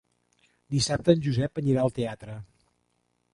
Dissabte 0.75 1.15
en 1.17 1.21
Josep 1.27 1.61
anirà 1.63 1.83
al 1.85 1.95
teatre. 1.99 2.39